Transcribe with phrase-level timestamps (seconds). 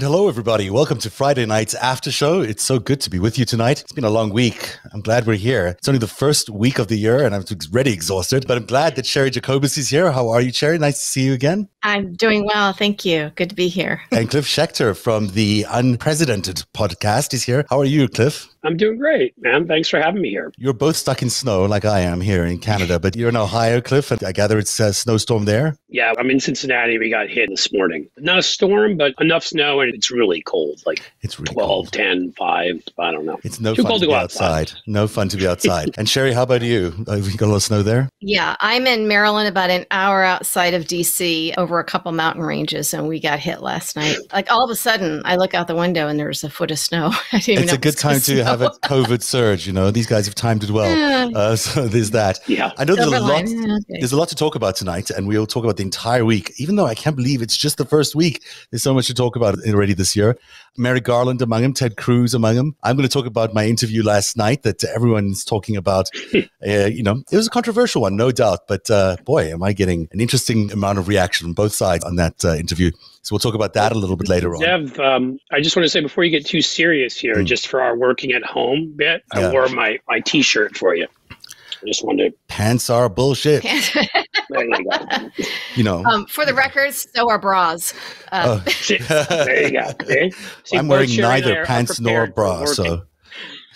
[0.00, 0.70] And hello, everybody.
[0.70, 2.40] Welcome to Friday night's after show.
[2.40, 3.82] It's so good to be with you tonight.
[3.82, 4.78] It's been a long week.
[4.94, 5.66] I'm glad we're here.
[5.66, 8.96] It's only the first week of the year, and I'm already exhausted, but I'm glad
[8.96, 10.10] that Cheri Jacobus is here.
[10.10, 10.78] How are you, Cheri?
[10.78, 11.68] Nice to see you again.
[11.82, 12.72] I'm doing well.
[12.72, 13.30] Thank you.
[13.34, 14.00] Good to be here.
[14.10, 17.66] and Cliff Schecter from the UnPresidented podcast is here.
[17.68, 18.48] How are you, Cliff?
[18.62, 19.66] I'm doing great, man.
[19.66, 20.52] Thanks for having me here.
[20.58, 23.80] You're both stuck in snow like I am here in Canada, but you're in Ohio,
[23.80, 25.76] Cliff, and I gather it's a snowstorm there.
[25.88, 26.98] Yeah, I'm in Cincinnati.
[26.98, 28.08] We got hit this morning.
[28.18, 30.82] Not a storm, but enough snow, and it's really cold.
[30.86, 31.92] Like it's really 12, cold.
[31.92, 32.82] 10, 5.
[32.98, 33.38] I don't know.
[33.42, 34.62] It's no Too fun to, to go outside.
[34.62, 34.80] outside.
[34.86, 35.90] No fun to be outside.
[35.98, 36.92] and Cheri, how about you?
[37.08, 38.08] Have you got a lot of snow there?
[38.20, 42.92] Yeah, I'm in Maryland, about an hour outside of DC, over a couple mountain ranges,
[42.94, 44.16] and we got hit last night.
[44.32, 46.78] Like all of a sudden, I look out the window and there's a foot of
[46.78, 47.12] snow.
[47.32, 49.66] it's a good time to have a COVID surge.
[49.66, 51.36] You know, these guys have timed it well.
[51.36, 52.40] Uh, so there's that.
[52.46, 52.72] Yeah.
[52.78, 53.44] I know there's a lot.
[53.88, 56.52] There's a lot to talk about tonight, and we'll talk about the entire week.
[56.58, 59.36] Even though I can't believe it's just the first week, there's so much to talk
[59.36, 60.36] about already this year.
[60.76, 62.76] Merrick Garland among them, Ted Cruz among them.
[62.82, 66.08] I'm going to talk about my interview last night that everyone's talking about.
[66.34, 69.72] uh, you know, it was a controversial one, no doubt, but uh, boy, am I
[69.72, 72.90] getting an interesting amount of reaction from both sides on that uh, interview.
[73.22, 74.62] So we'll talk about that a little bit later on.
[74.62, 77.44] Zev, um, I just want to say before you get too serious here, mm.
[77.44, 79.48] just for our working at home bit, yeah.
[79.48, 81.06] I wore my, my t shirt for you.
[81.30, 83.64] I just wanted pants are bullshit.
[84.50, 85.30] there you go.
[85.76, 87.94] You know, um, for the record, so are bras.
[88.32, 88.72] Uh, oh.
[89.44, 89.92] there you go.
[90.06, 90.32] See?
[90.64, 93.02] See, I'm wearing neither pants nor bra, so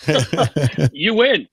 [0.91, 1.47] you win.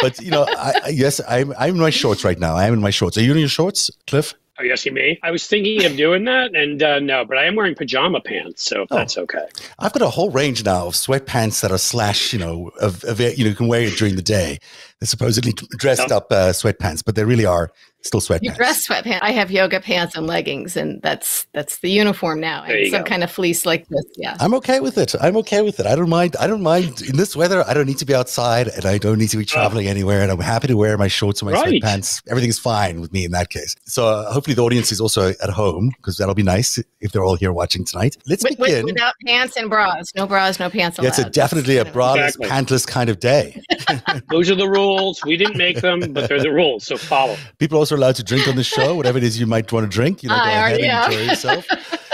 [0.00, 2.56] but you know, I, yes, I'm I'm in my shorts right now.
[2.56, 3.18] I am in my shorts.
[3.18, 4.34] Are you in your shorts, Cliff?
[4.58, 5.18] Oh, yes, you may.
[5.22, 8.62] I was thinking of doing that, and uh, no, but I am wearing pajama pants,
[8.64, 8.96] so oh.
[8.96, 9.46] that's okay.
[9.78, 13.20] I've got a whole range now of sweatpants that are slash, you know, of, of
[13.20, 14.58] you know, you can wear it during the day.
[14.98, 16.16] They're supposedly dressed oh.
[16.16, 17.70] up uh, sweatpants, but they really are
[18.06, 18.42] still sweatpants.
[18.42, 19.20] You dress sweatpants.
[19.22, 22.62] I have yoga pants and leggings, and that's that's the uniform now.
[22.64, 23.08] And some go.
[23.08, 24.04] kind of fleece like this.
[24.16, 25.14] Yeah, I'm okay with it.
[25.20, 25.86] I'm okay with it.
[25.86, 26.36] I don't mind.
[26.40, 27.64] I don't mind in this weather.
[27.66, 30.22] I don't need to be outside, and I don't need to be traveling anywhere.
[30.22, 31.82] And I'm happy to wear my shorts and my right.
[31.82, 32.22] sweatpants.
[32.28, 33.74] Everything's fine with me in that case.
[33.84, 37.24] So uh, hopefully the audience is also at home because that'll be nice if they're
[37.24, 38.16] all here watching tonight.
[38.26, 40.12] Let's with, begin without pants and bras.
[40.16, 40.98] No bras, no pants.
[41.00, 42.48] Yeah, it's a definitely a braless, exactly.
[42.48, 43.62] pantless kind of day.
[44.30, 45.22] Those are the rules.
[45.24, 46.86] We didn't make them, but they're the rules.
[46.86, 47.36] So follow.
[47.58, 49.90] People are also allowed to drink on the show, whatever it is you might want
[49.90, 50.22] to drink.
[50.22, 51.66] You know, go ahead and enjoy yourself.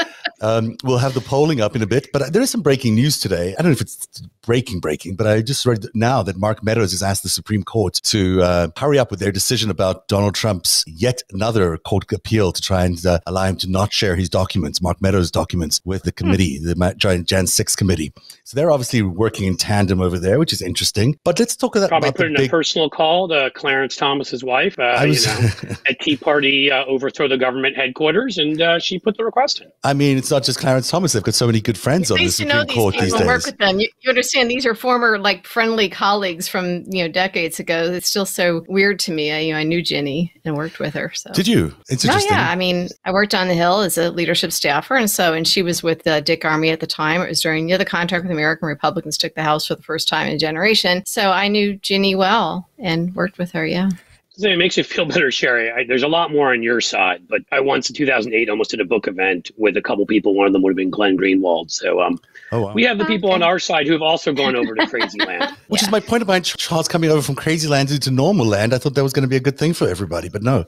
[0.42, 3.20] Um, we'll have the polling up in a bit, but there is some breaking news
[3.20, 3.54] today.
[3.56, 4.08] I don't know if it's
[4.42, 8.00] breaking, breaking, but I just read now that Mark Meadows has asked the Supreme Court
[8.02, 12.60] to uh, hurry up with their decision about Donald Trump's yet another court appeal to
[12.60, 16.12] try and uh, allow him to not share his documents, Mark Meadows' documents, with the
[16.12, 16.66] committee, hmm.
[16.66, 18.12] the Jan, Jan 6 committee.
[18.52, 21.18] So they're obviously working in tandem over there, which is interesting.
[21.24, 22.48] But let's talk about Probably put in big...
[22.48, 25.24] a personal call to Clarence Thomas's wife, uh, was...
[25.24, 29.24] you know, at Tea Party uh, overthrow the government headquarters, and uh, she put the
[29.24, 29.72] request in.
[29.84, 31.14] I mean, it's not just Clarence Thomas.
[31.14, 33.26] They've got so many good friends it's on the Supreme Court these days.
[33.26, 33.80] Work with them.
[33.80, 37.84] You, you, understand these are former like friendly colleagues from you know decades ago.
[37.84, 39.32] It's still so weird to me.
[39.32, 41.10] I, you know, I knew Ginny and worked with her.
[41.14, 41.74] So did you?
[41.88, 42.34] It's interesting.
[42.34, 42.50] Oh, yeah.
[42.50, 45.62] I mean, I worked on the Hill as a leadership staffer, and so and she
[45.62, 47.22] was with uh, Dick Armey at the time.
[47.22, 49.82] It was during you know, the contract with American Republicans took the House for the
[49.82, 51.04] first time in a generation.
[51.06, 53.64] So I knew Ginny well and worked with her.
[53.64, 53.90] Yeah.
[54.38, 55.70] It makes you feel better, Cheri.
[55.70, 58.80] I, there's a lot more on your side, but I once in 2008 almost did
[58.80, 60.34] a book event with a couple people.
[60.34, 61.70] One of them would have been Glenn Greenwald.
[61.70, 62.18] So um,
[62.50, 62.72] oh, wow.
[62.72, 63.36] we have the people okay.
[63.36, 65.54] on our side who have also gone over to Crazy Land.
[65.68, 65.88] Which yeah.
[65.88, 68.72] is my point about Charles coming over from Crazy Land into normal land.
[68.72, 70.64] I thought that was going to be a good thing for everybody, but no.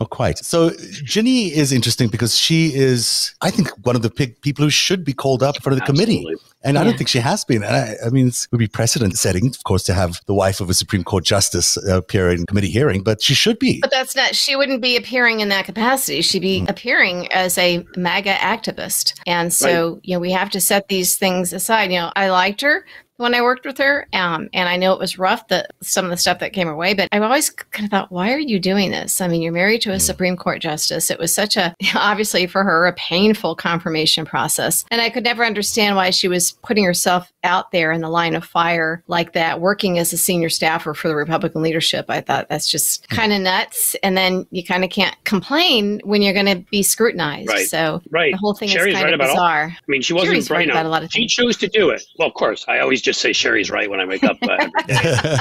[0.00, 0.38] Not quite.
[0.38, 0.70] So
[1.04, 5.12] Ginny is interesting because she is, I think, one of the people who should be
[5.12, 6.16] called up for the Absolutely.
[6.16, 6.40] committee.
[6.64, 6.80] And yeah.
[6.80, 7.62] I don't think she has been.
[7.62, 10.60] And I, I, mean, it would be precedent setting, of course, to have the wife
[10.60, 13.80] of a Supreme Court justice appear in committee hearing, but she should be.
[13.80, 16.22] But that's not, she wouldn't be appearing in that capacity.
[16.22, 16.70] She'd be mm.
[16.70, 19.20] appearing as a MAGA activist.
[19.26, 20.00] And so, right.
[20.02, 21.92] you know, we have to set these things aside.
[21.92, 22.84] You know, I liked her
[23.16, 24.06] when I worked with her.
[24.12, 26.76] Um, and I know it was rough, that some of the stuff that came her
[26.76, 29.20] way, but I've always kind of thought, why are you doing this?
[29.20, 30.00] I mean, you're married to a mm.
[30.00, 31.10] Supreme Court justice.
[31.10, 34.84] It was such a, obviously for her, a painful confirmation process.
[34.90, 38.34] And I could never understand why she was putting herself out there in the line
[38.34, 42.06] of fire like that, working as a senior staffer for the Republican leadership.
[42.08, 43.16] I thought that's just mm.
[43.16, 43.94] kind of nuts.
[44.02, 47.48] And then you kind of can't complain when you're going to be scrutinized.
[47.48, 47.68] Right.
[47.68, 48.32] So right.
[48.32, 49.64] the whole thing Cheri's is kind right of bizarre.
[49.64, 51.30] All, I mean, she wasn't Cheri's right about a lot of things.
[51.30, 52.02] She chose to do it.
[52.18, 54.68] Well, of course, I always just say Cheri's right when I wake up uh,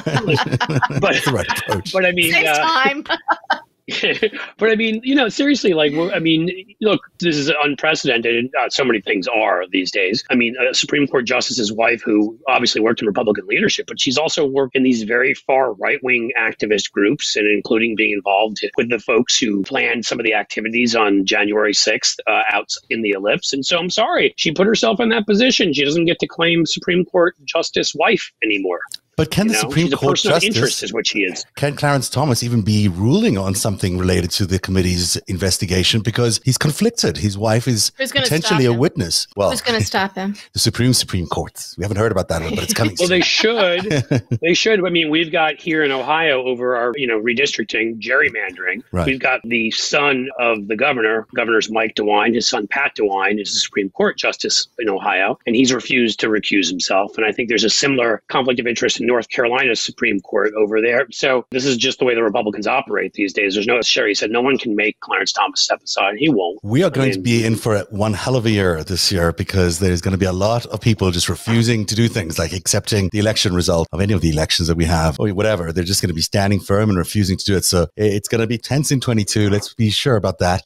[0.08, 0.58] every day.
[1.00, 3.04] but, right but I mean, uh, time.
[4.58, 6.50] but I mean, you know, seriously, like, I mean,
[6.80, 8.50] look, this is unprecedented.
[8.58, 10.24] Uh, so many things are these days.
[10.30, 14.18] I mean, a Supreme Court justice's wife who obviously worked in Republican leadership, but she's
[14.18, 18.90] also worked in these very far right wing activist groups, and including being involved with
[18.90, 23.12] the folks who planned some of the activities on January 6th uh, out in the
[23.12, 23.52] ellipse.
[23.52, 25.74] And so I'm sorry, she put herself in that position.
[25.74, 28.80] She doesn't get to claim Supreme Court justice wife anymore.
[29.16, 31.46] But can you the know, Supreme Court justice is what she is.
[31.56, 36.58] Can Clarence Thomas even be ruling on something related to the committee's investigation because he's
[36.58, 37.18] conflicted?
[37.18, 39.28] His wife is potentially a witness.
[39.36, 40.36] Well, who's going to stop him?
[40.54, 41.74] The Supreme Supreme Court.
[41.78, 42.96] We haven't heard about that, but it's coming.
[43.00, 43.84] well, they should.
[44.42, 44.86] they should.
[44.86, 48.84] I mean, we've got here in Ohio over our you know redistricting, gerrymandering.
[48.92, 49.08] Right.
[49.08, 52.36] We've got the son of the governor, Governor's Mike DeWine.
[52.36, 56.28] His son Pat DeWine is a Supreme Court justice in Ohio, and he's refused to
[56.28, 57.18] recuse himself.
[57.18, 61.08] And I think there's a similar conflict of interest North Carolina Supreme Court over there.
[61.12, 63.54] So this is just the way the Republicans operate these days.
[63.54, 66.16] There's no, as Cheri said, no one can make Clarence Thomas step aside.
[66.18, 66.60] He won't.
[66.64, 69.12] We are going I mean, to be in for one hell of a year this
[69.12, 72.40] year because there's going to be a lot of people just refusing to do things
[72.40, 75.72] like accepting the election result of any of the elections that we have or whatever.
[75.72, 77.66] They're just going to be standing firm and refusing to do it.
[77.66, 79.50] So it's going to be tense in 22.
[79.50, 80.64] Let's be sure about that.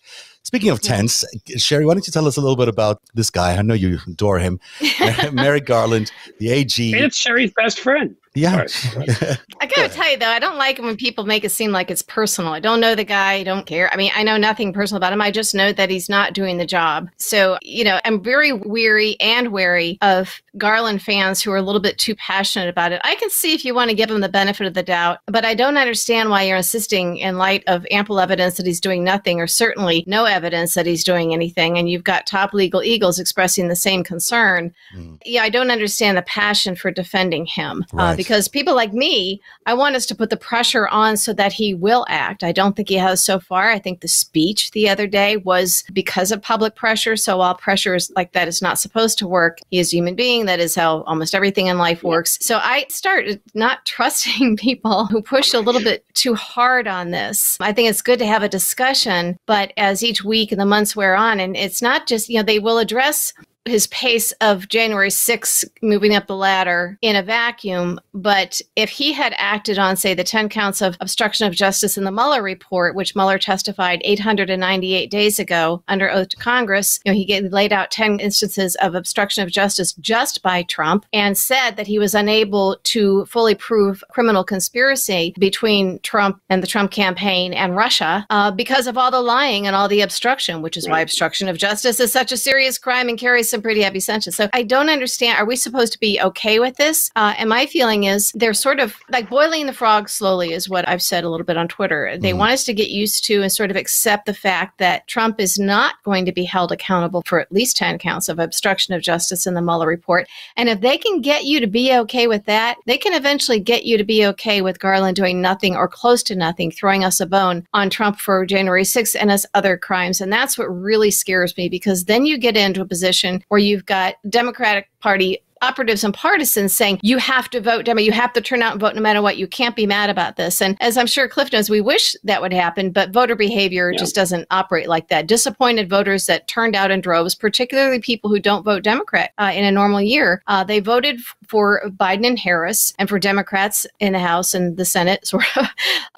[0.48, 1.26] Speaking of tense,
[1.58, 3.58] Cheri, why don't you tell us a little bit about this guy?
[3.58, 4.62] I know you adore him,
[5.34, 6.94] Merrick Garland, the AG.
[6.94, 8.16] It's Cheri's best friend.
[8.38, 8.66] Yeah.
[9.60, 11.90] I gotta tell you though, I don't like it when people make it seem like
[11.90, 12.54] it's personal.
[12.54, 13.92] I don't know the guy, I don't care.
[13.92, 15.22] I mean, I know nothing personal about him.
[15.22, 17.10] I just know that he's not doing the job.
[17.18, 21.82] So, you know, I'm very weary and wary of Garland fans who are a little
[21.82, 23.02] bit too passionate about it.
[23.04, 25.44] I can see if you want to give him the benefit of the doubt, but
[25.44, 29.40] I don't understand why you're insisting in light of ample evidence that he's doing nothing
[29.40, 31.78] or certainly no evidence that he's doing anything.
[31.78, 34.74] And you've got top legal eagles expressing the same concern.
[34.96, 35.20] Mm.
[35.26, 37.84] Yeah, I don't understand the passion for defending him.
[37.94, 38.12] Uh, right.
[38.12, 41.54] Uh, because people like me, I want us to put the pressure on so that
[41.54, 42.44] he will act.
[42.44, 43.70] I don't think he has so far.
[43.70, 47.16] I think the speech the other day was because of public pressure.
[47.16, 50.16] So while pressure is like that is not supposed to work, he is a human
[50.16, 50.46] being.
[50.46, 52.38] That is how almost everything in life works.
[52.42, 57.58] So I started not trusting people who push a little bit too hard on this.
[57.62, 60.98] I think it's good to have a discussion, but as each week and the months
[60.98, 63.34] wear on, and it's not just, you know, they will address
[63.70, 68.00] his pace of January 6th moving up the ladder in a vacuum.
[68.14, 72.04] But if he had acted on, say, the 10 counts of obstruction of justice in
[72.04, 77.16] the Mueller report, which Mueller testified 898 days ago under oath to Congress, you know,
[77.18, 81.88] he laid out 10 instances of obstruction of justice just by Trump and said that
[81.88, 87.76] he was unable to fully prove criminal conspiracy between Trump and the Trump campaign and
[87.76, 91.48] Russia uh, because of all the lying and all the obstruction, which is why obstruction
[91.48, 94.36] of justice is such a serious crime and carries some pretty heavy sentences.
[94.36, 95.40] So I don't understand.
[95.40, 97.10] Are we supposed to be okay with this?
[97.16, 100.88] Uh, and my feeling is they're sort of like boiling the frog slowly, is what
[100.88, 102.18] I've said a little bit on Twitter.
[102.20, 102.38] They mm.
[102.38, 105.58] want us to get used to and sort of accept the fact that Trump is
[105.58, 109.48] not going to be held accountable for at least 10 counts of obstruction of justice
[109.48, 110.28] in the Mueller report.
[110.56, 113.86] And if they can get you to be okay with that, they can eventually get
[113.86, 117.26] you to be okay with Garland doing nothing or close to nothing, throwing us a
[117.26, 120.22] bone on Trump for January 6th and his other crimes.
[120.22, 123.86] And that's what really scares me because then you get into a position where you've
[123.86, 128.42] got Democratic Party operatives and partisans saying you have to vote Demo, you have to
[128.42, 129.38] turn out and vote no matter what.
[129.38, 130.62] You can't be mad about this.
[130.62, 133.98] And as I'm sure Cliff knows, we wish that would happen, but voter behavior yeah.
[133.98, 135.28] just doesn't operate like that.
[135.28, 139.64] Disappointed voters that turned out in droves, particularly people who don't vote Democrat uh, in
[139.64, 144.20] a normal year, uh, they voted for Biden and Harris, and for Democrats in the
[144.20, 145.68] House and the Senate, sort of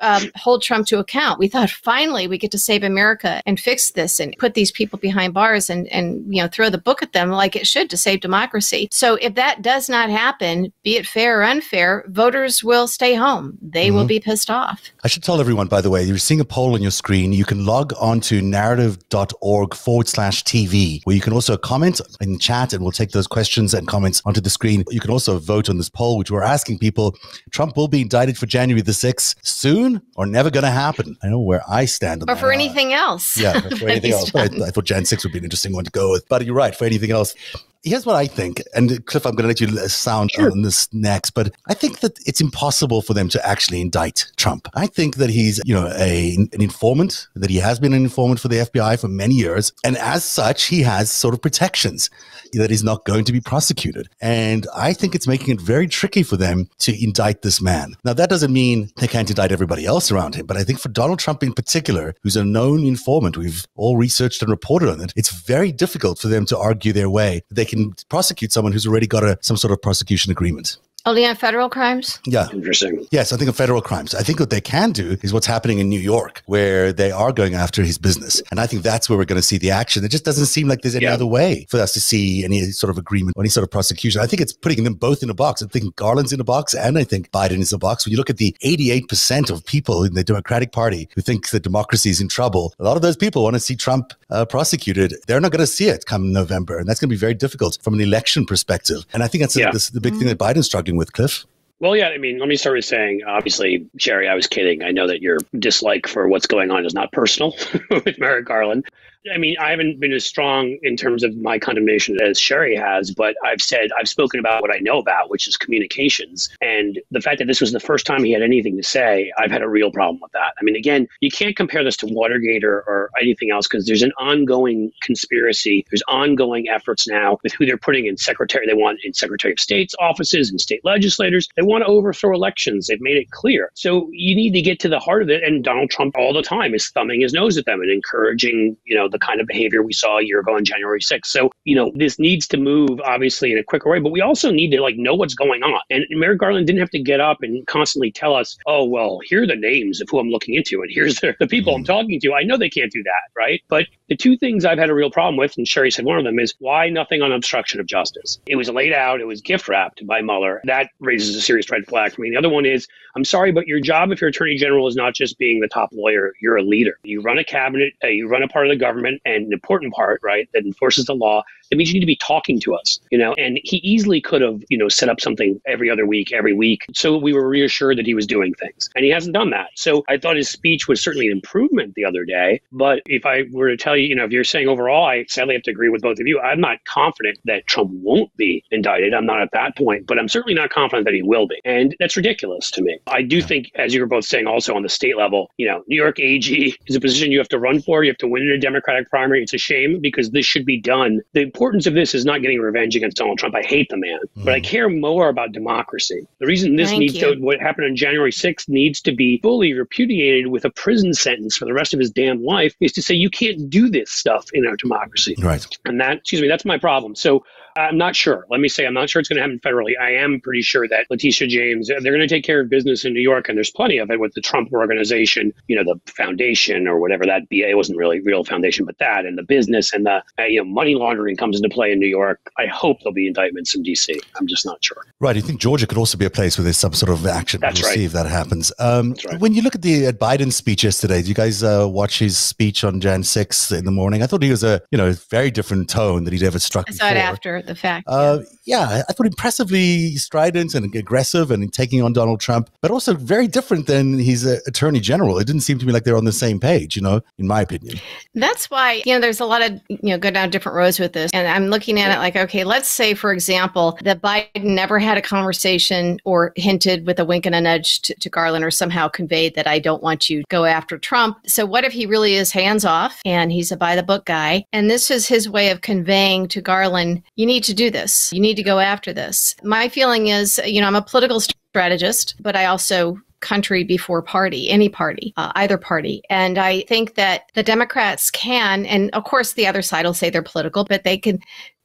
[0.02, 1.40] um, hold Trump to account.
[1.40, 5.00] We thought finally we get to save America and fix this and put these people
[5.00, 7.98] behind bars and and you know throw the book at them like it should to
[7.98, 8.88] save democracy.
[8.92, 13.58] So if that does not happen, be it fair or unfair, voters will stay home.
[13.62, 13.96] They mm-hmm.
[13.96, 14.92] will be pissed off.
[15.04, 17.34] I should tell everyone, by the way, you're seeing a poll on your screen.
[17.34, 22.40] You can log on to narativ.org forward slash TV, where you can also comment in
[22.40, 24.84] chat and we'll take those questions and comments onto the screen.
[24.90, 27.16] You can also vote on this poll, which we're asking people
[27.52, 31.18] Trump will be indicted for January the 6th soon or never going to happen.
[31.24, 32.40] I know where I stand on or that.
[32.40, 33.38] for anything else.
[33.38, 34.34] Yeah, for anything else.
[34.34, 36.28] I, I, thought Jan 6 would be an interesting one to go with.
[36.30, 37.36] But you're right, for anything else
[37.84, 40.52] here's what I think, and Cliff, I'm going to let you uh, sound sure.
[40.52, 44.68] on this next, but I think that it's impossible for them to actually indict Trump.
[44.76, 48.40] I think that he's, you know, a, an informant, that he has been an informant
[48.40, 52.10] for the FBI for many years, and as such, he has sort of protections
[52.54, 54.10] that he's not going to be prosecuted.
[54.22, 57.96] And I think it's making it very tricky for them to indict this man.
[58.04, 60.90] Now, that doesn't mean they can't indict everybody else around him, but I think for
[60.90, 65.14] Donald Trump in particular, who's a known informant, we've all researched and reported on it,
[65.16, 67.42] it's very difficult for them to argue their way.
[67.52, 70.78] They can prosecute someone who's already got a, some sort of prosecution agreement.
[71.06, 72.20] Only on federal crimes?
[72.26, 72.48] Yeah.
[72.52, 73.06] Interesting.
[73.12, 74.14] Yes, I think of federal crimes.
[74.14, 77.32] I think what they can do is what's happening in New York, where they are
[77.32, 78.42] going after his business.
[78.52, 80.04] And I think that's where we're going to see the action.
[80.04, 81.14] It just doesn't seem like there's any yeah.
[81.14, 84.22] other way for us to see any sort of agreement or any sort of prosecution.
[84.22, 85.64] I think it's putting them both in a box.
[85.64, 88.06] I think Garland's in a box and I think Biden is in a box.
[88.06, 91.64] When you look at the 88% of people in the Democratic Party who think that
[91.64, 95.14] democracy is in trouble, a lot of those people want to see Trump uh, prosecuted.
[95.28, 96.78] They're not going to see it come November.
[96.78, 99.06] And that's going to be very difficult from an election perspective.
[99.14, 99.72] And I think that's yeah.
[99.72, 100.20] the, the big mm-hmm.
[100.20, 101.46] thing that Biden's struggling with, Cliff.
[101.80, 104.84] Well, yeah, I mean, let me start with saying, obviously, Cheri, I was kidding.
[104.84, 107.56] I know that your dislike for what's going on is not personal
[107.90, 108.86] with Merrick Garland.
[109.34, 113.12] I mean, I haven't been as strong in terms of my condemnation as Cheri has,
[113.12, 116.50] but I've said, I've spoken about what I know about, which is communications.
[116.62, 119.52] And the fact that this was the first time he had anything to say, I've
[119.52, 120.54] had a real problem with that.
[120.60, 124.04] I mean, again, you can't compare this to Watergate or, or anything else because there's
[124.04, 125.86] an ongoing conspiracy.
[125.92, 128.66] There's ongoing efforts now with who they're putting in secretary.
[128.68, 131.50] They want in Secretary of State's offices and state legislators.
[131.58, 132.88] They want to overthrow elections.
[132.88, 133.72] They've made it clear.
[133.76, 135.44] So you need to get to the heart of it.
[135.44, 138.96] And Donald Trump all the time is thumbing his nose at them and encouraging, you
[138.96, 141.26] know, the kind of behavior we saw a year ago on January 6th.
[141.26, 144.52] So, you know, this needs to move obviously in a quicker way, but we also
[144.52, 145.80] need to like know what's going on.
[145.90, 149.44] And Merrick Garland didn't have to get up and constantly tell us, oh, well, here
[149.44, 151.94] are the names of who I'm looking into and here's the, the people I'm mm-hmm.
[151.94, 152.34] talking to.
[152.34, 153.62] I know they can't do that, right?
[153.70, 156.24] But the two things I've had a real problem with, and Cheri said one of
[156.24, 158.40] them, is why nothing on obstruction of justice?
[158.48, 160.62] It was laid out, it was gift wrapped by Mueller.
[160.66, 162.32] That raises a serious red flag for me.
[162.32, 165.14] The other one is, I'm sorry, but your job if you're attorney general is not
[165.14, 166.98] just being the top lawyer, you're a leader.
[167.04, 169.94] You run a cabinet, uh, you run a part of the government, and an important
[169.94, 171.44] part, right, that enforces the law.
[171.70, 174.42] That means you need to be talking to us, you know, and he easily could
[174.42, 176.86] have, you know, set up something every other week, every week.
[176.94, 179.70] So we were reassured that he was doing things and he hasn't done that.
[179.76, 182.62] So I thought his speech was certainly an improvement the other day.
[182.72, 185.54] But if I were to tell you, you know, if you're saying overall, I sadly
[185.56, 186.40] have to agree with both of you.
[186.40, 189.14] I'm not confident that Trump won't be indicted.
[189.14, 191.60] I'm not at that point, but I'm certainly not confident that he will be.
[191.66, 193.00] And that's ridiculous to me.
[193.08, 195.84] I do think, as you were both saying also on the state level, you know,
[195.88, 198.04] New York AG is a position you have to run for.
[198.04, 199.44] You have to win in a Democratic primary.
[199.44, 201.22] It's a shame because this should be done.
[201.34, 203.54] The importance of this is not getting revenge against Donald Trump.
[203.54, 204.46] I hate the man, mm.
[204.46, 206.26] but I care more about democracy.
[206.40, 207.36] The reason this Thank needs you.
[207.36, 211.58] to, what happened on January 6th needs to be fully repudiated with a prison sentence
[211.58, 214.46] for the rest of his damn life is to say you can't do this stuff
[214.54, 215.36] in our democracy.
[215.38, 215.68] Right.
[215.84, 217.14] And that, excuse me, that's my problem.
[217.14, 217.44] So
[217.76, 218.46] I'm not sure.
[218.50, 219.94] Let me say, I'm not sure it's going to happen federally.
[220.00, 223.14] I am pretty sure that Letitia James, they're going to take care of business in
[223.14, 226.88] New York, and there's plenty of it with the Trump organization, you know, the foundation
[226.88, 230.24] or whatever that BA wasn't really real foundation, but that and the business and the
[230.40, 232.40] uh, you know money laundering comes into play in New York.
[232.58, 234.20] I hope there'll be indictments in D.C.
[234.38, 235.06] I'm just not sure.
[235.20, 235.36] Right.
[235.36, 237.62] You think Georgia could also be a place where there's some sort of action?
[237.62, 237.98] That's we'll right.
[237.98, 238.72] See if that happens.
[238.80, 239.40] Um, right.
[239.40, 242.38] When you look at the at Biden's speech yesterday, did you guys uh, watch his
[242.38, 244.24] speech on Jan 6th in the morning?
[244.24, 246.86] I thought he was a you know very different tone that he'd ever struck.
[246.90, 247.18] I saw before.
[247.18, 248.06] it after the fact.
[248.08, 253.14] Uh, yeah, I thought impressively strident and aggressive and taking on Donald Trump, but also
[253.14, 255.38] very different than his uh, attorney general.
[255.40, 257.62] It didn't seem to me like they're on the same page, you know, in my
[257.62, 258.00] opinion.
[258.36, 261.14] That's why, you know, there's a lot of, you know, go down different roads with
[261.14, 261.32] this.
[261.34, 265.18] And I'm looking at it like, okay, let's say, for example, that Biden never had
[265.18, 269.08] a conversation or hinted with a wink and a nudge to, to Garland or somehow
[269.08, 271.38] conveyed that I don't want you to go after Trump.
[271.46, 274.66] So what if he really is hands off and he's a by the book guy?
[274.74, 278.32] And this is his way of conveying to Garland, you need to do this.
[278.32, 279.56] You need to go after this.
[279.64, 284.70] My feeling is, you know, I'm a political strategist, but I also country before party,
[284.70, 286.22] any party, uh, either party.
[286.30, 290.30] And I think that the Democrats can, and of course the other side will say
[290.30, 291.40] they're political, but they can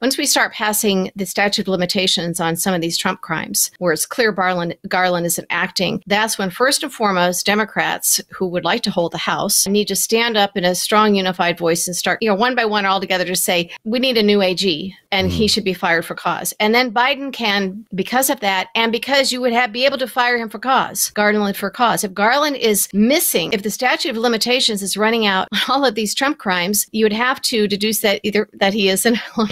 [0.04, 3.90] once we start passing the statute of limitations on some of these Trump crimes, where
[3.90, 8.82] it's clear Garland, Garland isn't acting, that's when first and foremost Democrats who would like
[8.82, 12.18] to hold the House need to stand up in a strong, unified voice and start,
[12.20, 15.28] you know, one by one, all together to say we need a new AG and
[15.28, 15.36] mm-hmm.
[15.38, 16.52] he should be fired for cause.
[16.60, 20.06] And then Biden can, because of that, and because you would have be able to
[20.06, 22.04] fire him for cause, Garland for cause.
[22.04, 25.94] If Garland is missing, if the statute of limitations is running out on all of
[25.94, 29.38] these Trump crimes, you would have to deduce that either that he is in a
[29.38, 29.48] long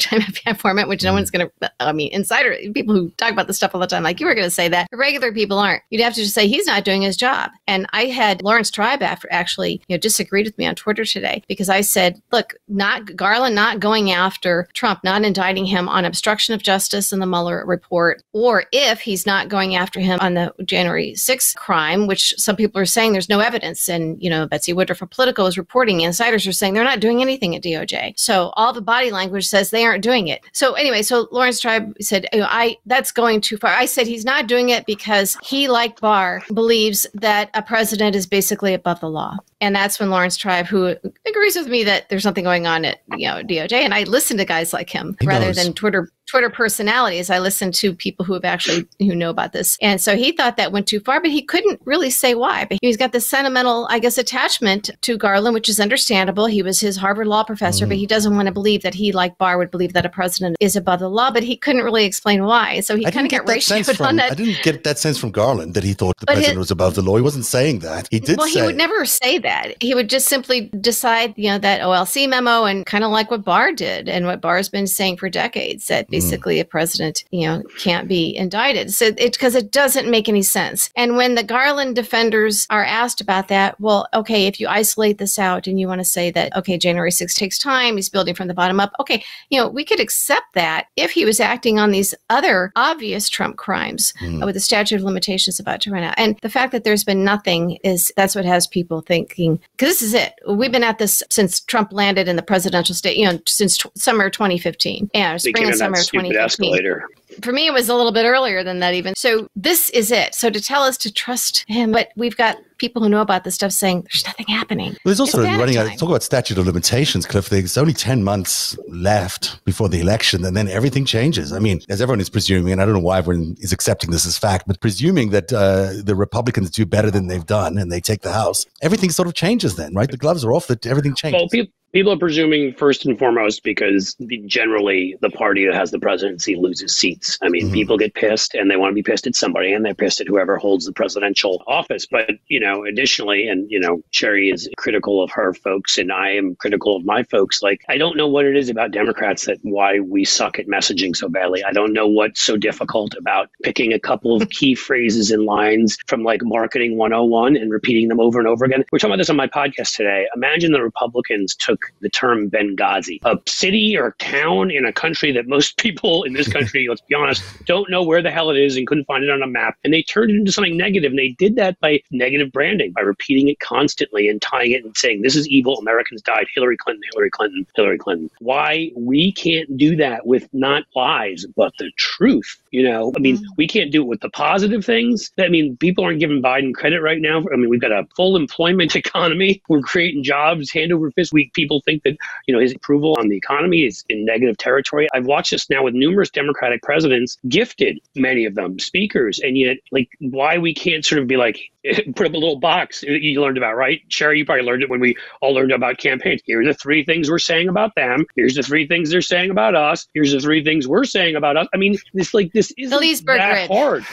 [0.59, 1.15] format, which no mm.
[1.15, 4.03] one's going to, I mean, insider people who talk about this stuff all the time,
[4.03, 5.83] like you were going to say that regular people aren't.
[5.91, 7.51] You'd have to just say he's not doing his job.
[7.67, 11.43] And I had Laurence Tribe after actually, you know, disagreed with me on Twitter today
[11.49, 16.55] because I said, look, not Garland not going after Trump, not indicting him on obstruction
[16.55, 20.53] of justice in the Mueller report, or if he's not going after him on the
[20.65, 23.89] January 6th crime, which some people are saying there's no evidence.
[23.89, 27.21] And, you know, Betsy Woodruff for Politico is reporting, insiders are saying they're not doing
[27.21, 28.15] anything at DOJ.
[28.17, 30.43] So all the body language says they aren't doing it.
[30.53, 33.71] So anyway, so Laurence Tribe said, oh, I that's going too far.
[33.71, 38.27] I said he's not doing it because he, like Barr, believes that a president is
[38.27, 39.37] basically above the law.
[39.61, 43.01] And that's when Laurence Tribe, who agrees with me that there's something going on at
[43.17, 45.57] you know DOJ, and I listen to guys like him he rather knows.
[45.57, 47.29] than Twitter Twitter personalities.
[47.29, 50.57] I listened to people who have actually who know about this, and so he thought
[50.57, 52.65] that went too far, but he couldn't really say why.
[52.65, 56.47] But he's got this sentimental, I guess, attachment to Garland, which is understandable.
[56.47, 57.91] He was his Harvard law professor, mm.
[57.91, 60.57] but he doesn't want to believe that he, like Barr, would believe that a president
[60.59, 61.31] is above the law.
[61.31, 64.33] But he couldn't really explain why, so he kind of got ratioed from, on that.
[64.33, 66.71] I didn't get that sense from Garland that he thought the but president his, was
[66.71, 67.17] above the law.
[67.17, 68.09] He wasn't saying that.
[68.11, 68.39] He did.
[68.39, 69.83] Well, say, he would never say that.
[69.83, 73.45] He would just simply decide, you know, that OLC memo and kind of like what
[73.45, 76.22] Barr did and what Barr's been saying for decades that mm.
[76.23, 76.61] Basically mm.
[76.61, 78.93] a president, you know, can't be indicted.
[78.93, 80.91] So it because it doesn't make any sense.
[80.97, 85.39] And when the Garland defenders are asked about that, well, okay, if you isolate this
[85.39, 88.49] out and you want to say that, okay, January 6th takes time, he's building from
[88.49, 88.93] the bottom up.
[89.01, 93.29] Okay, you know, we could accept that if he was acting on these other obvious
[93.29, 94.45] Trump crimes mm.
[94.45, 96.15] with the statute of limitations about to run out.
[96.17, 100.03] And the fact that there's been nothing is that's what has people thinking because this
[100.03, 100.35] is it.
[100.49, 103.91] We've been at this since Trump landed in the presidential state, you know, since t-
[103.95, 105.11] summer 2015.
[105.15, 106.12] Yeah, spring and summer 2015.
[106.15, 107.09] Escalator
[107.41, 109.15] for me, it was a little bit earlier than that, even.
[109.15, 110.35] So this is it.
[110.35, 113.55] So to tell us to trust him, but we've got people who know about this
[113.55, 114.91] stuff saying there's nothing happening.
[114.91, 115.97] Well, there's also running out.
[115.99, 117.49] Talk about statute of limitations, Cliff.
[117.49, 121.53] There's only ten months left before the election, and then everything changes.
[121.53, 124.27] I mean, as everyone is presuming, and I don't know why everyone is accepting this
[124.27, 128.01] as fact, but presuming that uh, the Republicans do better than they've done and they
[128.01, 129.77] take the House, everything sort of changes.
[129.77, 130.11] Then, right?
[130.11, 130.67] The gloves are off.
[130.67, 131.41] That everything changes.
[131.41, 135.99] Well, people, People are presuming first and foremost because generally the party that has the
[135.99, 137.39] presidency loses seats.
[137.43, 137.75] I mean, mm-hmm.
[137.75, 140.27] people get pissed and they want to be pissed at somebody and they're pissed at
[140.27, 142.07] whoever holds the presidential office.
[142.07, 146.31] But, you know, additionally, and, you know, Cheri is critical of her folks and I
[146.31, 147.61] am critical of my folks.
[147.61, 151.15] Like, I don't know what it is about Democrats that why we suck at messaging
[151.15, 151.63] so badly.
[151.63, 155.99] I don't know what's so difficult about picking a couple of key phrases and lines
[156.07, 158.83] from like marketing 101 and repeating them over and over again.
[158.91, 160.27] We're talking about this on my podcast today.
[160.35, 165.47] Imagine the Republicans took the term Benghazi, a city or town in a country that
[165.47, 168.77] most people in this country, let's be honest, don't know where the hell it is
[168.77, 169.77] and couldn't find it on a map.
[169.85, 171.11] And they turned it into something negative.
[171.13, 174.97] And they did that by negative branding, by repeating it constantly and tying it and
[174.97, 175.79] saying, this is evil.
[175.79, 176.47] Americans died.
[176.55, 178.31] Hillary Clinton, Hillary Clinton, Hillary Clinton.
[178.39, 182.59] Why we can't do that with not lies, but the truth.
[182.71, 183.55] You know, I mean, mm-hmm.
[183.57, 185.31] we can't do it with the positive things.
[185.39, 187.45] I mean, people aren't giving Biden credit right now.
[187.53, 189.63] I mean, we've got a full employment economy.
[189.69, 191.33] We're creating jobs hand over fist.
[191.33, 195.09] We people think that you know his approval on the economy is in negative territory.
[195.15, 199.79] I've watched this now with numerous Democratic presidents, gifted many of them speakers, and yet
[199.91, 201.59] like why we can't sort of be like
[202.15, 204.01] put up a little box you learned about, right?
[204.09, 206.41] Cheri, you probably learned it when we all learned about campaigns.
[206.45, 208.25] Here are the three things we're saying about them.
[208.37, 210.07] Here's the three things they're saying about us.
[210.15, 211.67] Here's the three things we're saying about us.
[211.75, 214.05] I mean, this like this isn't that hard.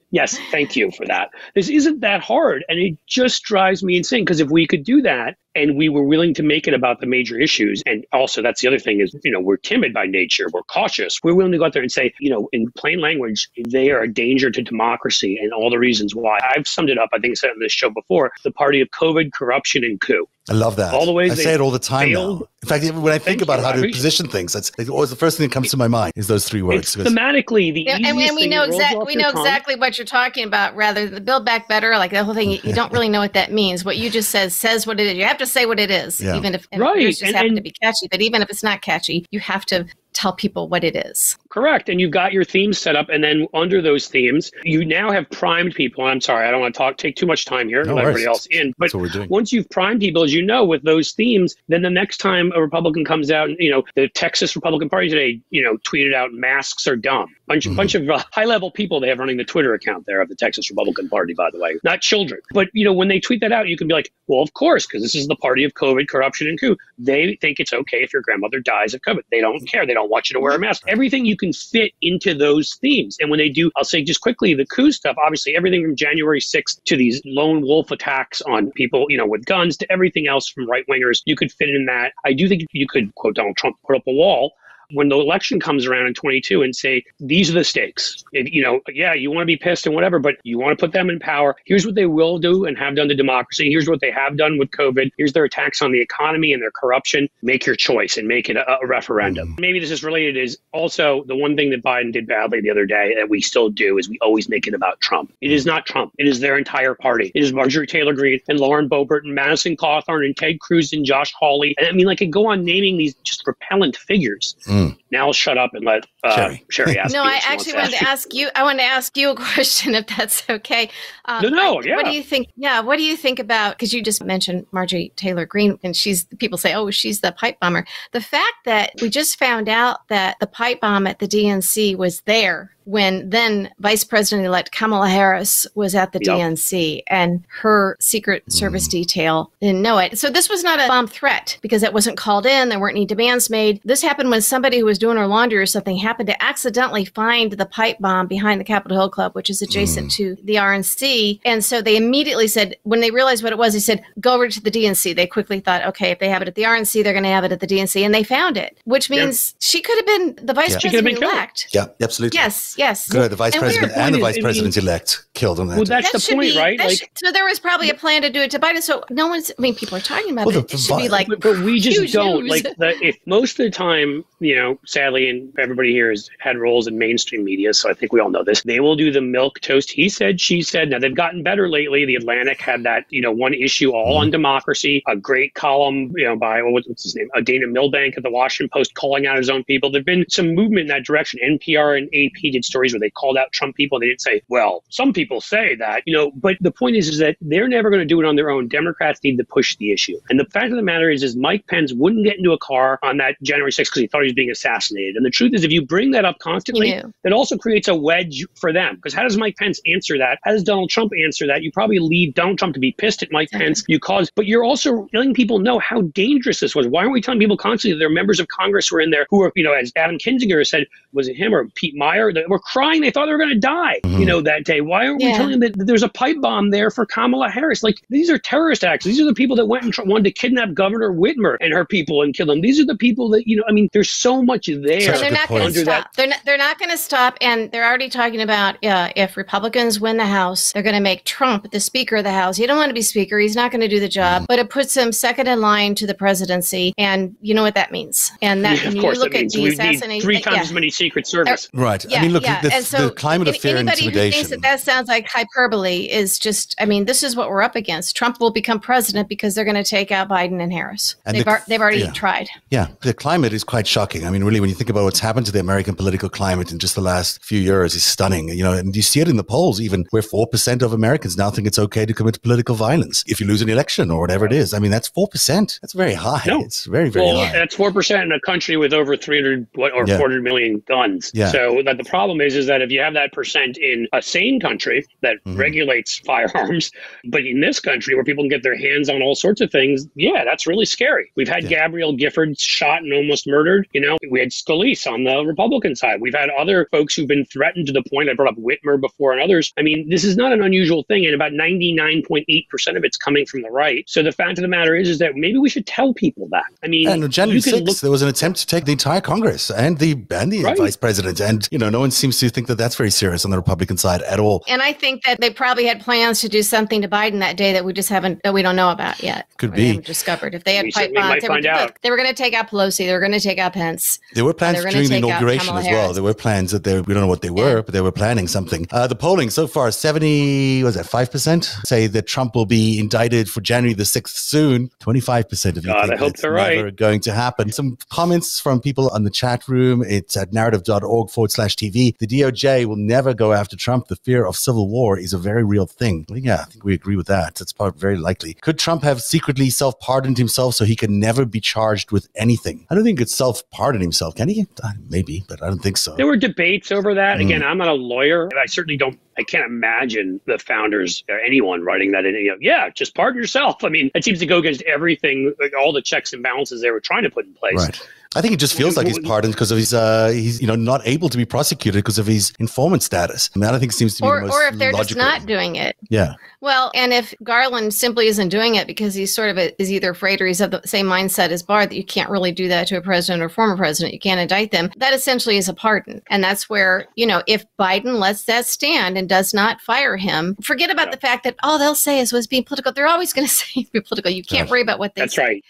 [0.10, 1.30] yes, thank you for that.
[1.54, 5.02] This isn't that hard, and it just drives me insane because if we could do
[5.02, 7.82] that, and we were willing to make it about the major issues.
[7.86, 11.20] And also, that's the other thing is, you know, we're timid by nature, we're cautious.
[11.24, 14.02] We're willing to go out there and say, you know, in plain language, they are
[14.02, 16.38] a danger to democracy and all the reasons why.
[16.54, 18.88] I've summed it up, I think I said on this show before, the party of
[18.90, 20.28] COVID, corruption, and coup.
[20.48, 20.94] I love that.
[20.94, 22.40] All the ways I say it all the time failed.
[22.40, 22.48] now.
[22.62, 25.48] In fact, when I think about how to position things, that's always the first thing
[25.48, 26.94] that comes to my mind is those three words.
[26.94, 30.76] thematically, the yeah, and, and we know exactly we know exactly what you're talking about.
[30.76, 33.32] Rather than build back better, like the whole thing, you, you, don't really know what
[33.32, 33.84] that means.
[33.84, 35.14] What you just says says what it is.
[35.14, 36.36] You have to say what it is, yeah.
[36.36, 37.00] even if right.
[37.00, 38.08] just and, happen and, to be catchy.
[38.10, 41.36] But even if it's not catchy, you have to tell people what it is.
[41.56, 41.88] Correct.
[41.88, 43.08] And you've got your themes set up.
[43.08, 46.04] And then under those themes, you now have primed people.
[46.04, 48.26] I'm sorry, I don't want to talk, take too much time here, no let everybody
[48.26, 48.74] else in.
[48.76, 48.90] But
[49.30, 52.60] once you've primed people, as you know, with those themes, then the next time a
[52.60, 56.86] Republican comes out, you know, the Texas Republican Party today, you know, tweeted out masks
[56.86, 57.34] are dumb.
[57.46, 57.76] Bunch, mm-hmm.
[57.76, 60.34] bunch of uh, high level people they have running the Twitter account there of the
[60.34, 62.40] Texas Republican Party, by the way, not children.
[62.50, 64.86] But, you know, when they tweet that out, you can be like, well, of course,
[64.86, 66.76] because this is the party of COVID, corruption, and coup.
[66.98, 69.22] They think it's okay if your grandmother dies of COVID.
[69.30, 69.86] They don't care.
[69.86, 70.82] They don't want you to wear a mask.
[70.88, 73.16] Everything you can fit into those themes.
[73.20, 76.40] And when they do, I'll say just quickly, the coup stuff, obviously everything from January
[76.40, 80.48] 6th to these lone wolf attacks on people, you know, with guns to everything else
[80.48, 82.12] from right wingers, you could fit in that.
[82.24, 84.52] I do think you could, quote Donald Trump, put up a wall
[84.92, 88.24] when the election comes around in 22 and say, these are the stakes.
[88.32, 90.82] If, you know, yeah, you want to be pissed and whatever, but you want to
[90.82, 91.56] put them in power.
[91.64, 93.70] Here's what they will do and have done to democracy.
[93.70, 95.10] Here's what they have done with COVID.
[95.16, 97.28] Here's their attacks on the economy and their corruption.
[97.42, 99.48] Make your choice and make it a, a referendum.
[99.48, 99.60] Mm-hmm.
[99.60, 102.86] Maybe this is related is also the one thing that Biden did badly the other
[102.86, 105.32] day that we still do is we always make it about Trump.
[105.40, 106.12] It is not Trump.
[106.18, 107.32] It is their entire party.
[107.34, 111.04] It is Marjorie Taylor Greene and Lauren Boebert and Madison Cawthorn and Ted Cruz and
[111.04, 111.74] Josh Hawley.
[111.78, 114.56] And I mean, like, I go on naming these just repellent figures.
[114.66, 114.98] Mm Mm.
[115.10, 116.64] Now I'll shut up and let uh, Cheri.
[116.70, 117.14] Cheri ask.
[117.14, 118.48] no, I actually wanted to ask you.
[118.54, 120.90] I wanted to ask you a question, if that's okay.
[121.24, 121.96] Um, no, no, I, yeah.
[121.96, 122.48] What do you think?
[122.56, 123.76] Yeah, what do you think about?
[123.76, 127.58] Because you just mentioned Marjorie Taylor Greene, and she's people say, oh, she's the pipe
[127.60, 127.86] bomber.
[128.12, 132.20] The fact that we just found out that the pipe bomb at the DNC was
[132.22, 136.36] there when then Vice President elect Kamala Harris was at the yep.
[136.36, 138.92] DNC and her Secret Service mm.
[138.92, 140.16] detail didn't know it.
[140.18, 142.68] So this was not a bomb threat because it wasn't called in.
[142.68, 143.80] There weren't any demands made.
[143.84, 147.52] This happened when somebody who was doing her laundry or something happened to accidentally find
[147.52, 150.14] the pipe bomb behind the Capitol Hill Club, which is adjacent mm.
[150.14, 151.40] to the RNC.
[151.44, 154.48] And so they immediately said, when they realized what it was, they said, go over
[154.48, 155.14] to the DNC.
[155.14, 157.44] They quickly thought, okay, if they have it at the RNC, they're going to have
[157.44, 158.04] it at the DNC.
[158.04, 159.66] And they found it, which means yeah.
[159.66, 160.78] she could have been the vice yeah.
[160.80, 161.68] president elect.
[161.72, 162.36] Yeah, absolutely.
[162.36, 163.08] Yes, yes.
[163.08, 163.30] Good.
[163.30, 165.68] The vice and president and the vice president elect killed him.
[165.68, 166.78] That well, that's that the point, be, right?
[166.78, 168.82] Like, so there was probably a plan to do it to Biden.
[168.82, 169.50] So no one's.
[169.56, 170.72] I mean, people are talking about well, it.
[170.72, 172.50] It should be like, but, but we just don't news.
[172.50, 172.76] like.
[172.76, 176.86] The, if most of the time, you know, sadly, and everybody here has had roles
[176.86, 178.62] in mainstream media, so I think we all know this.
[178.62, 179.90] They will do the milk toast.
[179.90, 180.90] He said, she said.
[180.90, 182.04] Now they've gotten better lately.
[182.04, 184.22] The Atlantic had that, you know, one issue all mm-hmm.
[184.22, 185.02] on democracy.
[185.06, 188.70] A great column, you know, by what's his name, a Dana Milbank at the Washington
[188.72, 189.90] Post calling out his own people.
[189.90, 191.40] There've been some movement in that direction.
[191.44, 193.98] NPR and AP did stories where they called out Trump people.
[193.98, 197.18] They didn't say, well, some people say that, you know, but the point is, is
[197.18, 198.68] that they're never going to do it on their own.
[198.68, 200.18] Democrats need to push the issue.
[200.28, 202.98] And the fact of the matter is, is Mike Pence wouldn't get into a car
[203.02, 205.16] on that January 6th because he thought he was being assassinated.
[205.16, 206.90] And the truth is, if you bring that up constantly,
[207.24, 208.96] it also creates a wedge for them.
[208.96, 210.38] Because how does Mike Pence answer that?
[210.44, 211.62] How does Donald Trump answer that?
[211.62, 213.84] You probably lead Donald Trump to be pissed at Mike Pence.
[213.88, 216.86] You cause, but you're also letting people know how dangerous this was.
[216.86, 219.10] Why aren't we telling people constantly that there are members of Congress who are in
[219.10, 222.34] there who are, you know, as Adam Kinzinger said, was it him or Pete Meijer?
[222.34, 223.00] That were crying.
[223.00, 224.20] They thought they were going to die, mm-hmm.
[224.20, 224.80] you know, that day.
[224.80, 225.32] Why aren't yeah.
[225.32, 227.82] we telling them that there's a pipe bomb there for Kamala Harris?
[227.82, 229.04] Like these are terrorist acts.
[229.04, 231.84] These are the people that went and tr- wanted to kidnap Governor Whitmer and her
[231.84, 232.60] people and kill them.
[232.60, 233.64] These are the people that you know.
[233.68, 235.00] I mean, there's so much there.
[235.00, 235.86] So they're not going to stop.
[235.86, 236.10] That.
[236.16, 240.00] They're not, they're not going to stop, and they're already talking about uh, if Republicans
[240.00, 242.56] win the House, they're going to make Trump the Speaker of the House.
[242.56, 243.38] He don't want to be Speaker.
[243.38, 244.46] He's not going to do the job, mm.
[244.46, 247.92] but it puts him second in line to the presidency, and you know what that
[247.92, 248.32] means.
[248.42, 250.62] And that yeah, of course, look at the assassination, three times yeah.
[250.62, 251.68] as many Secret Service.
[251.72, 252.04] Right.
[252.04, 252.60] Yeah, I mean, look, yeah.
[252.60, 254.42] the, so the climate of fear and intimidation.
[254.42, 256.74] Who thinks that, that sounds like hyperbole is just.
[256.78, 258.16] I mean, this is what we're up against.
[258.16, 261.16] Trump will become president because they're going to take out Biden and Harris.
[261.24, 262.12] And they've, the, ar- they've already yeah.
[262.12, 262.48] tried.
[262.70, 264.24] Yeah, the climate is quite shocking.
[264.26, 266.78] I mean, really, when you think about what's happened to the American political climate in
[266.78, 268.48] just the last few years, is stunning.
[268.48, 271.36] You know, and you see it in the polls, even where four percent of Americans
[271.36, 274.46] now think it's okay to commit political violence if you lose an election or whatever
[274.46, 274.74] it is.
[274.74, 275.78] I mean, that's four percent.
[275.82, 276.42] That's very high.
[276.46, 276.60] No.
[276.60, 277.52] It's very, very well, high.
[277.52, 280.16] That's four percent in a country with over three hundred or yeah.
[280.18, 281.30] four hundred million guns.
[281.34, 281.50] Yeah.
[281.50, 284.60] So that the problem is, is that if you have that percent in a sane
[284.60, 285.56] country that mm-hmm.
[285.56, 286.90] regulates firearms,
[287.24, 290.06] but in this country where people can get their hands on all sorts of things,
[290.14, 291.30] yeah, that's really scary.
[291.36, 291.70] We've had yeah.
[291.70, 293.88] Gabrielle Giffords shot and almost murdered.
[293.92, 296.20] You know, we had Scalise on the Republican side.
[296.20, 299.32] We've had other folks who've been threatened to the point I brought up Whitmer before
[299.32, 299.72] and others.
[299.78, 303.62] I mean, this is not an unusual thing, and about 99.8% of it's coming from
[303.62, 304.04] the right.
[304.08, 306.64] So the fact of the matter is, is that maybe we should tell people that.
[306.82, 309.20] I mean, and on January 6th, look- there was an attempt to take the entire
[309.20, 310.76] Congress and the and the right.
[310.76, 313.50] vice president, and you know, no one seems to think that that's very serious on
[313.50, 314.64] the Republican side at all.
[314.68, 317.72] And I think that they probably had plans to do something to Biden that day
[317.72, 319.48] that we just haven't that we don't know about yet.
[319.58, 321.42] Could be discovered if they had pipe bombs.
[321.42, 321.60] They, were,
[322.02, 323.06] they were going to take out Pelosi.
[323.06, 324.05] They were going to take out Pence.
[324.34, 326.12] There were plans during the inauguration as well.
[326.12, 327.82] There were plans that they we don't know what they were, yeah.
[327.82, 328.86] but they were planning something.
[328.90, 332.98] Uh, the polling so far seventy was that five percent say that Trump will be
[332.98, 334.90] indicted for January the sixth soon.
[335.00, 336.94] Twenty five percent of you God, think I hope they're right.
[336.94, 337.72] going to happen.
[337.72, 340.04] Some comments from people on the chat room.
[340.06, 342.16] It's at narativ.org forward slash TV.
[342.18, 344.08] The DOJ will never go after Trump.
[344.08, 346.26] The fear of civil war is a very real thing.
[346.28, 347.56] Yeah, I think we agree with that.
[347.56, 348.54] That's probably very likely.
[348.54, 352.86] Could Trump have secretly self pardoned himself so he can never be charged with anything?
[352.90, 354.34] I don't think it's self pardon himself.
[354.34, 354.66] Can he?
[354.82, 356.14] Uh, maybe, but I don't think so.
[356.16, 357.38] There were debates over that.
[357.38, 357.46] Mm.
[357.46, 358.48] Again, I'm not a lawyer.
[358.60, 362.34] I certainly don't I can't imagine the founders or anyone writing that in.
[362.34, 363.84] You know, yeah, just pardon yourself.
[363.84, 366.90] I mean, it seems to go against everything, like all the checks and balances they
[366.90, 367.76] were trying to put in place.
[367.76, 368.08] Right.
[368.34, 370.74] I think it just feels like he's pardoned because of his uh, he's you know
[370.74, 373.50] not able to be prosecuted because of his informant status.
[373.54, 375.22] I mean, I think seems to be or, the or if they're logical.
[375.22, 375.96] just not doing it.
[376.10, 376.34] Yeah.
[376.60, 380.10] Well, and if Garland simply isn't doing it because he's sort of a, is either
[380.10, 382.88] afraid or he's of the same mindset as Barr that you can't really do that
[382.88, 384.90] to a president or former president, you can't indict them.
[384.96, 389.18] That essentially is a pardon, and that's where you know if Biden lets that stand
[389.18, 391.12] and does not fire him, forget about yeah.
[391.12, 392.92] the fact that all they'll say is was being political.
[392.92, 394.30] They're always going to say be political.
[394.30, 395.22] You can't worry about what they.
[395.22, 395.42] That's say.
[395.42, 395.64] right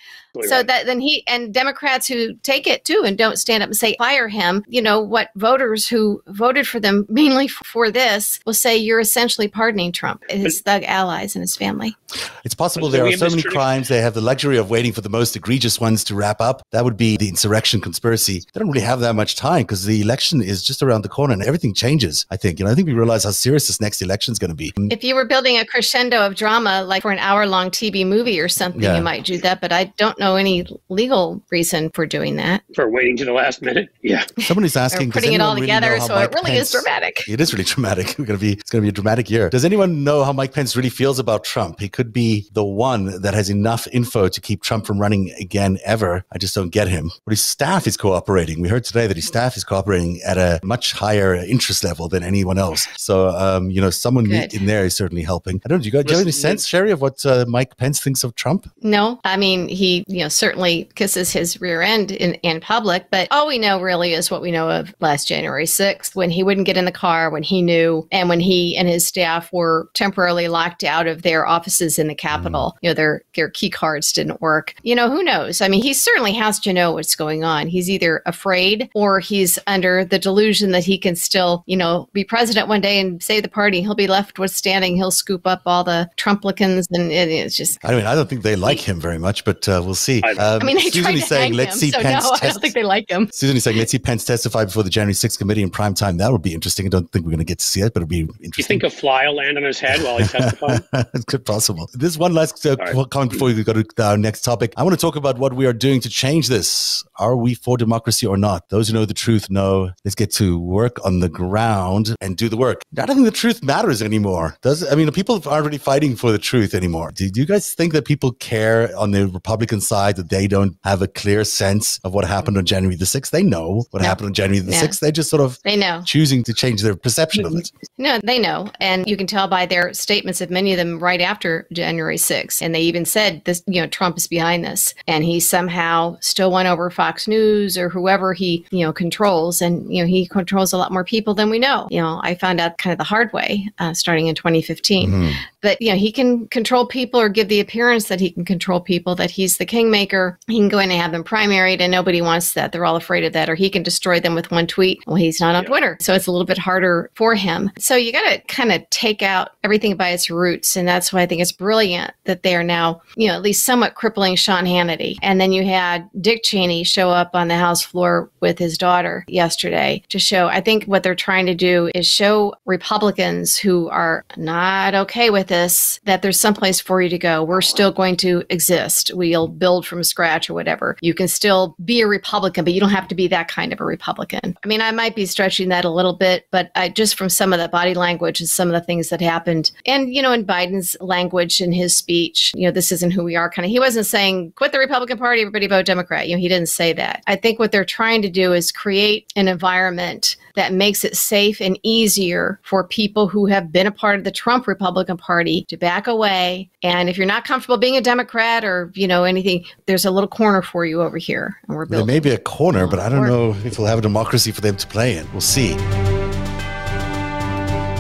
[0.45, 0.67] so right.
[0.67, 3.95] that then he and Democrats who take it too and don't stand up and say
[3.99, 8.77] fire him, you know, what voters who voted for them mainly for this will say
[8.77, 10.23] you're essentially pardoning Trump.
[10.29, 11.97] His thug allies in his family.
[12.45, 13.89] It's possible there are so many crimes.
[13.89, 16.63] They have the luxury of waiting for the most egregious ones to wrap up.
[16.73, 18.41] That would be the insurrection conspiracy.
[18.53, 21.33] They don't really have that much time because the election is just around the corner
[21.33, 22.27] and everything changes.
[22.31, 24.51] I think, you know, I think we realize how serious this next election is going
[24.51, 24.73] to be.
[24.91, 28.41] If you were building a crescendo of drama, like for an hour long TV movie
[28.41, 28.97] or something, yeah.
[28.97, 29.61] you might do that.
[29.61, 32.63] But I don't know any legal reason for doing that.
[32.75, 33.89] For waiting to the last minute.
[34.03, 34.25] Yeah.
[34.39, 35.11] Somebody's asking.
[35.11, 37.23] putting it all together, really so Mike it really Pence, is dramatic.
[37.29, 38.15] It is really dramatic.
[38.19, 38.53] We're going to be.
[38.53, 39.51] It's going to be a dramatic year.
[39.51, 41.79] Does anyone know how Mike Pence really feels about Trump?
[41.79, 45.79] He could be the one that has enough info to keep Trump from running again
[45.85, 46.25] ever.
[46.33, 47.11] I just don't get him.
[47.25, 48.61] But his staff is cooperating.
[48.63, 52.23] We heard today that his staff is cooperating at a much higher interest level than
[52.23, 52.89] anyone else.
[52.97, 54.55] So, um, you know, someone Good.
[54.55, 55.61] in there is certainly helping.
[55.65, 55.83] I don't know.
[55.83, 58.35] Do you, do you have any sense, Cheri, of what uh, Mike Pence thinks of
[58.35, 58.71] Trump?
[58.83, 59.21] No.
[59.25, 63.47] I mean, he, you know, certainly kisses his rear end in, in public, but all
[63.47, 66.77] we know really is what we know of last January 6th when he wouldn't get
[66.77, 70.85] in the car, when he knew, and when he and his staff were temporarily locked
[70.85, 72.73] out of their offices in the Capitol.
[72.77, 72.79] Mm.
[72.81, 74.75] You know, their, their key cards didn't work.
[74.83, 75.61] You know, who knows?
[75.61, 77.67] I mean, he certainly has to know what's going on.
[77.67, 82.25] He's either afraid or he's under the delusion that he can still, you know, be
[82.25, 83.83] president one day and save the party.
[83.83, 84.97] He'll be left with standing.
[84.97, 87.79] He'll scoop up all the Trumplicans, and it's just.
[87.85, 90.23] I mean, I don't think they like him very much, but uh, we'll see.
[90.23, 92.25] Um, I mean, they Susan is saying, let's him, see so Pence.
[92.25, 93.29] No, test- I don't think they like him.
[93.33, 96.17] Susan is saying, let's see Pence testify before the January 6th committee in prime time.
[96.17, 96.87] That would be interesting.
[96.87, 98.53] I don't think we're going to get to see it, but it'd be interesting.
[98.57, 100.46] You think a fly will land on his head while he testifies?
[101.15, 101.89] it's good possible.
[101.95, 103.11] This one last uh, right.
[103.11, 104.73] comment before we go to our next topic.
[104.77, 107.05] I want to talk about what we are doing to change this.
[107.17, 108.69] Are we for democracy or not?
[108.69, 109.91] Those who know the truth know.
[110.05, 112.83] Let's get to work on the ground and do the work.
[112.99, 114.57] I don't think the truth matters anymore.
[114.63, 117.13] Does I mean people aren't really fighting for the truth anymore?
[117.13, 120.77] Do, do you guys think that people care on the Republican side that they don't
[120.85, 123.31] have a clear sense of what happened on January the 6th?
[123.31, 124.09] They know what no.
[124.09, 124.83] happened on January the yeah.
[124.87, 125.01] 6th.
[125.01, 127.71] They just sort of they know choosing to change their perception of it.
[127.99, 128.71] No, they know.
[128.81, 132.63] And you can tell by their statements of many of them right after January 6th.
[132.63, 134.95] And they even said this, you know, Trump is behind this.
[135.07, 139.61] And he somehow still won over Fox News or whoever he, you know, controls.
[139.61, 141.89] And, you know, he controls a lot more people than we know.
[141.91, 145.11] You know, I found out kind of the hard way uh, starting in 2015.
[145.11, 145.31] Mm-hmm.
[145.61, 148.81] But, you know, he can control people or give the appearance that he can control
[148.81, 150.39] people, that he's the kingmaker.
[150.47, 152.73] He can go in and have them primaried and nobody wants that.
[152.73, 153.49] They're all afraid of that.
[153.49, 155.03] Or he can destroy them with one tweet.
[155.07, 155.69] Well, he's not on yeah.
[155.69, 155.97] Twitter.
[156.01, 157.71] So it's a little bit harder for him.
[157.79, 160.77] So you got to kind of take out everything by its roots.
[160.77, 163.65] And that's why I think it's brilliant that they are now, you know, at least
[163.65, 165.17] somewhat crippling Sean Hannity.
[165.23, 169.25] And then you had Dick Cheney show up on the House floor with his daughter
[169.29, 174.25] yesterday to show, I think what they're trying to do is show Republicans who are
[174.37, 177.43] not okay with this that there's someplace for you to go.
[177.43, 179.11] We're still going to exist.
[179.15, 180.97] We'll build from scratch or whatever.
[181.01, 183.81] You can still be a Republican, but you don't have to be that kind of
[183.81, 184.57] a Republican.
[184.63, 187.53] I mean, I might be stretching that a little bit, but I just from some
[187.53, 190.47] of the body language and some of the things that happened, and, you know, in
[190.47, 193.79] Biden's language in his speech, you know, this isn't who we are kind of, he
[193.79, 196.27] wasn't saying, quit the Republican Party, everybody vote Democrat.
[196.27, 197.23] You know, he didn't say that.
[197.27, 201.61] I think what they're trying to do is create an environment that makes it safe
[201.61, 205.77] and easier for people who have been a part of the Trump Republican Party to
[205.77, 206.71] back away.
[206.83, 210.31] And if you're not comfortable being a Democrat or, you know, anything, there's a little
[210.31, 211.59] corner for you over here.
[211.69, 212.07] And we're building.
[212.07, 214.63] There may be a corner, but I don't know if we'll have a democracy for
[214.63, 215.31] them to play in.
[215.33, 215.75] We'll see.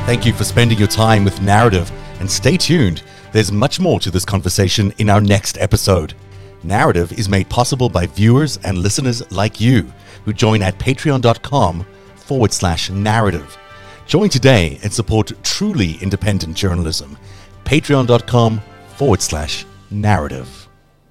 [0.06, 3.02] Thank you for spending your time with Narativ and stay tuned.
[3.32, 6.14] There's much more to this conversation in our next episode.
[6.64, 9.92] Narativ is made possible by viewers and listeners like you
[10.24, 13.56] who join at patreon.com forward slash narativ.
[14.06, 17.16] Join today and support truly independent journalism.
[17.64, 18.60] Patreon.com
[18.96, 20.65] forward slash narativ.